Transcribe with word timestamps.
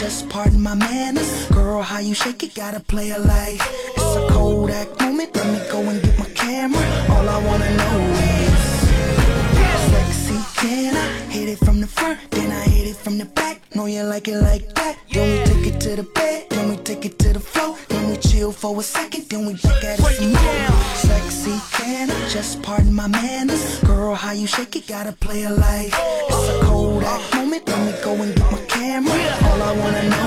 just 0.00 0.30
pardon 0.30 0.58
my 0.62 0.74
manners. 0.74 1.46
Girl, 1.48 1.82
how 1.82 1.98
you 1.98 2.14
shake 2.14 2.42
it, 2.42 2.54
gotta 2.54 2.80
play 2.80 3.10
it 3.10 3.20
like 3.20 3.60
it's 3.96 4.16
a 4.16 4.26
Kodak 4.30 4.98
moment. 4.98 5.36
Let 5.36 5.46
me 5.52 5.60
go 5.70 5.80
and 5.90 6.02
get 6.02 6.18
my 6.18 6.24
camera. 6.30 6.80
All 7.10 7.28
I 7.28 7.38
wanna 7.44 7.70
know 7.76 7.98
is 8.40 8.62
sexy. 9.92 10.38
Can 10.56 10.96
I 10.96 11.06
hit 11.30 11.50
it 11.50 11.58
from 11.58 11.82
the 11.82 11.86
front? 11.86 12.18
Then 12.30 12.50
I 12.50 12.64
hit 12.64 12.86
it 12.88 12.96
from 12.96 13.18
the 13.18 13.26
back. 13.26 13.60
Know 13.74 13.84
you 13.84 14.02
like 14.04 14.26
it 14.26 14.38
like 14.38 14.74
that. 14.76 14.96
Then 15.12 15.26
we 15.32 15.44
take 15.44 15.66
it 15.74 15.80
to 15.82 15.96
the 15.96 16.04
bed. 16.14 16.46
Then 16.48 16.70
we 16.70 16.76
take 16.78 17.04
it 17.04 17.18
to 17.18 17.34
the 17.34 17.40
floor. 17.40 17.76
Then 17.88 18.08
we 18.08 18.16
chill 18.16 18.52
for 18.52 18.80
a 18.80 18.82
second. 18.82 19.28
Then 19.28 19.44
we 19.44 19.52
back 19.54 19.84
at 19.84 19.98
it 19.98 20.16
some 20.16 20.32
more. 20.32 20.82
Sexy. 20.94 21.60
Can 21.76 22.10
I 22.10 22.28
just 22.30 22.62
pardon 22.62 22.94
my 22.94 23.06
manners? 23.06 23.80
Girl, 23.80 24.14
how 24.14 24.32
you 24.32 24.46
shake 24.46 24.76
it? 24.76 24.86
Gotta 24.86 25.12
play 25.12 25.42
it 25.42 25.50
like 25.50 25.92
it's 25.92 26.48
a 26.48 26.60
Kodak 26.64 27.34
moment. 27.34 27.68
Let 27.68 27.80
me 27.84 27.92
go 28.02 28.12
and 28.14 28.34
get 28.34 28.50
my 28.50 28.64
camera. 28.64 29.09
Wanna 29.80 30.02
know 30.10 30.19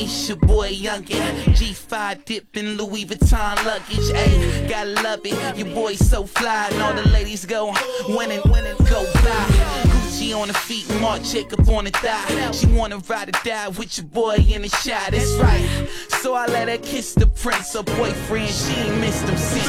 It's 0.00 0.28
your 0.28 0.36
boy 0.36 0.70
Youngin. 0.70 1.34
G5 1.58 2.24
dipping 2.24 2.76
Louis 2.76 3.04
Vuitton 3.04 3.56
luggage. 3.64 4.12
Ayy, 4.14 4.68
gotta 4.68 4.90
love 5.02 5.20
it. 5.24 5.56
Your 5.58 5.74
boy 5.74 5.94
so 5.94 6.24
fly, 6.24 6.68
and 6.70 6.80
all 6.80 6.94
the 6.94 7.08
ladies 7.08 7.44
go 7.44 7.74
winning, 8.08 8.40
winning, 8.44 8.76
go 8.88 9.04
fly. 9.04 9.46
Gucci 9.90 10.40
on 10.40 10.46
the 10.46 10.54
feet, 10.54 10.88
Marc 11.00 11.24
Jacob 11.24 11.68
on 11.68 11.84
the 11.84 11.90
thigh. 11.90 12.52
She 12.52 12.68
wanna 12.68 12.98
ride 13.08 13.30
or 13.30 13.40
die 13.44 13.68
with 13.70 13.98
your 13.98 14.06
boy 14.06 14.36
in 14.36 14.62
the 14.62 14.68
shot. 14.68 15.10
That's 15.10 15.34
right. 15.34 15.88
So 16.22 16.34
I 16.34 16.46
let 16.46 16.68
her 16.68 16.78
kiss 16.78 17.14
the 17.14 17.26
prince, 17.26 17.74
her 17.74 17.82
boyfriend. 17.82 18.50
She 18.50 18.74
ain't 18.74 19.00
missed 19.00 19.24
him 19.24 19.36
since. 19.36 19.66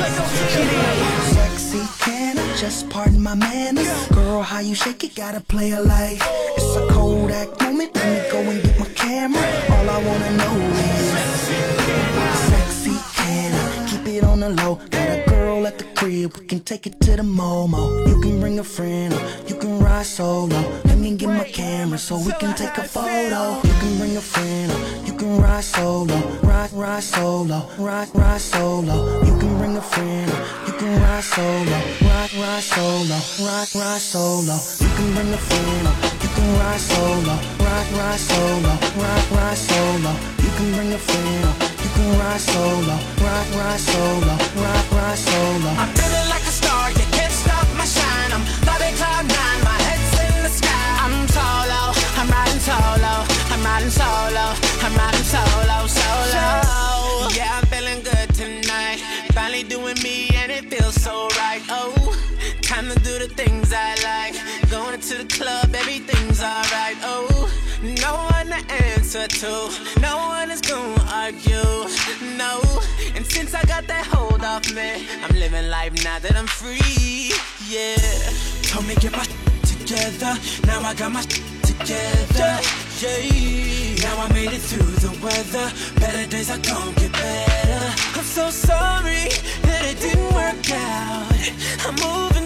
Sexy, 1.34 1.82
can 2.04 2.38
I 2.38 2.56
just 2.56 2.88
pardon 2.92 3.20
my 3.22 3.34
manners? 3.34 4.08
Girl, 4.10 4.44
how 4.44 4.60
you 4.60 4.76
shake 4.76 5.04
it, 5.04 5.16
gotta 5.16 5.42
play 5.42 5.72
it 5.72 5.82
like 5.86 6.20
it's 6.22 6.76
a 6.76 6.89
we 16.38 16.46
can 16.46 16.60
take 16.60 16.86
it 16.86 17.00
to 17.02 17.16
the 17.16 17.24
Momo. 17.24 18.08
You 18.08 18.22
can 18.22 18.40
bring 18.40 18.60
a 18.60 18.64
friend, 18.64 19.14
or 19.14 19.22
you 19.48 19.56
can 19.56 19.80
ride 19.80 20.06
solo. 20.06 20.60
Let 20.86 20.98
me 20.98 21.16
get 21.16 21.30
my 21.30 21.44
camera 21.44 21.98
so 21.98 22.18
we 22.18 22.32
can 22.34 22.56
take 22.56 22.78
a 22.78 22.84
photo. 22.84 23.56
You 23.64 23.74
can 23.82 23.98
bring 23.98 24.18
a 24.18 24.22
friend, 24.22 24.72
or 24.72 25.06
you 25.08 25.14
can 25.18 25.42
ride 25.42 25.64
solo. 25.64 26.18
Ride, 26.44 26.72
ride 26.74 27.04
solo, 27.04 27.70
ride, 27.78 28.10
ride 28.14 28.42
solo. 28.42 29.24
You 29.24 29.38
can 29.40 29.58
bring 29.58 29.78
a 29.78 29.82
friend, 29.82 30.30
or 30.32 30.68
you 30.68 30.74
can 30.80 31.02
ride 31.02 31.24
solo. 31.24 31.78
Ride, 32.02 32.34
ride 32.34 32.64
solo, 32.64 33.18
ride, 33.46 33.76
ride 33.76 34.02
solo. 34.02 34.56
You 34.82 34.90
can 34.96 35.14
bring 35.16 35.34
a 35.34 35.38
friend, 35.38 35.88
or 35.88 35.96
you 36.24 36.30
can 36.36 36.50
ride 36.60 36.80
solo. 36.80 37.36
Ride, 37.66 37.92
ride 37.94 38.20
solo, 38.20 38.72
ride, 39.02 39.32
ride 39.32 39.58
solo. 39.58 40.12
You 40.44 40.52
can 40.58 40.70
bring 40.76 40.94
a 40.94 40.98
friend, 40.98 41.46
or 41.46 41.56
you 41.84 41.90
can 41.96 42.10
ride 42.20 42.42
solo. 42.42 42.96
Ride, 43.24 43.50
ride 43.56 43.80
solo, 43.80 44.34
me 60.04 60.30
and 60.36 60.52
it 60.52 60.66
feels 60.70 60.96
so 60.96 61.28
right. 61.38 61.62
Oh, 61.70 61.94
time 62.62 62.88
to 62.90 62.96
do 63.00 63.20
the 63.20 63.28
things 63.28 63.74
I 63.74 63.96
like. 64.04 64.36
Going 64.70 65.00
to 65.00 65.18
the 65.24 65.26
club, 65.26 65.74
everything's 65.74 66.42
alright. 66.42 66.98
Oh, 67.04 67.50
no 67.82 68.14
one 68.36 68.48
to 68.48 68.74
answer 68.92 69.28
to, 69.28 69.52
no 70.02 70.18
one 70.18 70.52
is 70.52 70.62
gonna 70.62 71.04
argue. 71.12 71.88
No, 72.38 72.62
and 73.16 73.26
since 73.26 73.54
I 73.54 73.64
got 73.64 73.88
that 73.88 74.06
hold 74.06 74.44
off 74.44 74.74
me, 74.74 75.08
I'm 75.24 75.36
living 75.36 75.70
life 75.70 75.94
now 76.04 76.20
that 76.20 76.36
I'm 76.36 76.48
free. 76.48 77.34
Yeah, 77.68 77.98
told 78.64 78.88
me 78.88 78.96
get 78.96 79.12
my 79.12 79.26
together. 79.64 80.38
Now 80.66 80.82
I 80.82 80.94
got 80.94 81.12
my 81.12 81.59
together. 81.80 82.60
Yeah, 83.00 84.04
now 84.04 84.24
I 84.24 84.34
made 84.34 84.52
it 84.52 84.62
through 84.62 84.92
the 85.00 85.12
weather. 85.24 85.72
Better 86.00 86.26
days 86.30 86.50
are 86.50 86.58
gonna 86.60 86.94
get 86.96 87.12
better. 87.12 87.94
I'm 88.18 88.24
so 88.24 88.50
sorry 88.50 89.30
that 89.64 89.82
it 89.86 90.00
didn't 90.00 90.34
work 90.34 90.72
out. 90.72 91.32
I'm 91.86 91.96
moving 91.96 92.39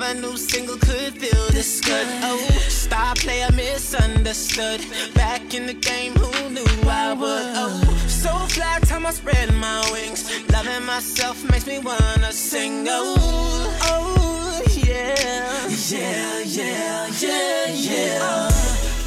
Never 0.00 0.20
knew 0.20 0.36
single 0.38 0.76
could 0.76 1.12
feel 1.12 1.46
this 1.50 1.82
good. 1.82 2.06
Oh, 2.22 2.38
star 2.68 3.14
player 3.16 3.48
misunderstood. 3.52 4.80
Back 5.14 5.52
in 5.52 5.66
the 5.66 5.74
game, 5.74 6.14
who 6.14 6.48
knew 6.48 6.88
I 6.88 7.12
would? 7.12 7.52
Oh, 7.54 8.06
so 8.08 8.30
fly, 8.48 8.78
time 8.80 9.04
I 9.04 9.10
spread 9.10 9.52
my 9.56 9.86
wings. 9.92 10.24
Loving 10.50 10.86
myself 10.86 11.44
makes 11.50 11.66
me 11.66 11.80
wanna 11.80 12.32
sing. 12.32 12.86
Oh, 12.88 13.78
oh, 13.82 14.62
yeah. 14.86 15.68
Yeah, 15.68 16.38
yeah, 16.46 17.06
yeah, 17.20 17.66
yeah. 17.68 18.18
Uh, 18.22 18.50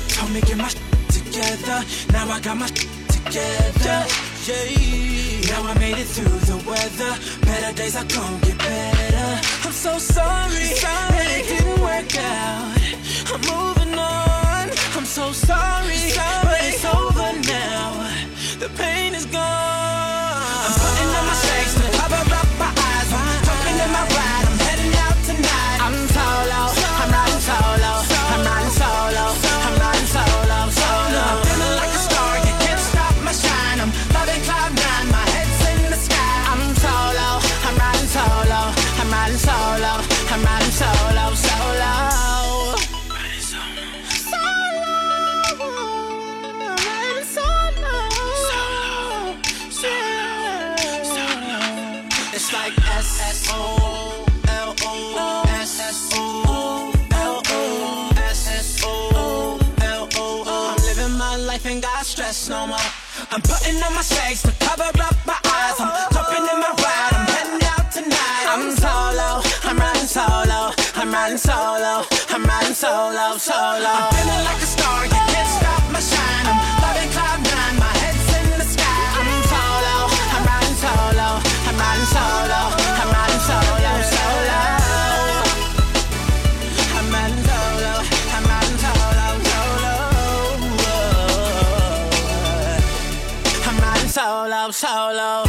told 0.10 0.32
me 0.32 0.42
get 0.42 0.58
my 0.58 0.70
together. 1.10 1.84
Now 2.12 2.30
I 2.30 2.40
got 2.40 2.58
my 2.58 2.68
together. 2.68 4.06
Yeah. 4.46 5.50
Now 5.50 5.64
I 5.64 5.74
made 5.80 5.98
it 5.98 6.06
through 6.06 6.38
the 6.52 6.58
weather. 6.70 7.18
Better 7.46 7.76
days 7.76 7.96
are 7.96 8.06
gonna 8.06 8.40
get 8.46 8.60
better. 8.60 9.53
So 9.74 9.98
sorry, 9.98 10.76
that 10.82 11.26
it 11.30 11.48
didn't 11.50 11.82
work 11.82 12.16
out. 12.18 12.23
Like 52.64 52.80
S 52.96 53.20
S 53.20 53.50
O 53.52 54.26
L 54.48 54.76
O 54.84 55.44
S 55.60 55.80
S 55.80 56.12
O 56.16 56.94
L 57.12 57.42
O 57.46 58.12
S 58.32 58.48
S 58.48 58.82
O 58.86 59.60
L 59.82 60.08
O. 60.16 60.72
I'm 60.72 60.80
living 60.88 61.18
my 61.18 61.36
life 61.36 61.66
ain't 61.66 61.84
got 61.84 62.06
stress 62.06 62.48
no 62.48 62.68
more. 62.68 62.90
I'm 63.32 63.42
putting 63.42 63.76
on 63.84 63.94
my 63.94 64.02
shades 64.02 64.44
to 64.44 64.54
cover 64.64 64.90
up 65.08 65.18
my 65.26 65.40
eyes. 65.56 65.78
I'm 65.80 65.92
jumping 66.14 66.46
in 66.52 66.60
my 66.66 66.74
ride. 66.84 67.14
I'm 67.18 67.28
heading 67.36 67.64
out 67.74 67.92
tonight. 67.92 68.46
I'm 68.54 68.72
solo. 68.84 69.30
I'm 69.68 69.78
riding 69.78 70.08
solo. 70.18 70.60
I'm 70.96 71.12
riding 71.12 71.38
solo. 71.38 72.06
I'm 72.30 72.44
riding 72.46 72.76
solo. 72.84 73.26
Solo. 73.38 73.92
I'm 73.92 74.14
feeling 74.16 74.44
like 74.48 74.62
a 74.64 74.70
star. 74.76 75.13
Solo. 94.74 95.43